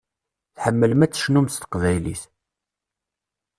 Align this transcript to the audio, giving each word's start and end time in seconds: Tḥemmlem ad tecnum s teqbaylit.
Tḥemmlem 0.55 1.01
ad 1.05 1.11
tecnum 1.11 1.47
s 1.49 1.55
teqbaylit. 1.57 2.23